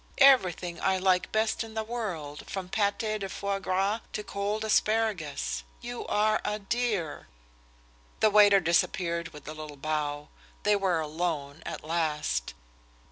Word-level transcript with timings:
Everything 0.17 0.81
I 0.81 0.97
like 0.97 1.31
best 1.31 1.63
in 1.63 1.75
the 1.75 1.83
world, 1.83 2.49
from 2.49 2.69
pâté 2.69 3.19
de 3.19 3.29
foie 3.29 3.59
gras 3.59 3.99
to 4.13 4.23
cold 4.23 4.65
asparagus. 4.65 5.61
You 5.79 6.07
are 6.07 6.41
a 6.43 6.57
dear." 6.57 7.27
The 8.19 8.31
waiter 8.31 8.59
disappeared 8.59 9.27
with 9.29 9.47
a 9.47 9.53
little 9.53 9.77
bow. 9.77 10.29
They 10.63 10.75
were 10.75 11.01
alone 11.01 11.61
at 11.67 11.83
last. 11.83 12.55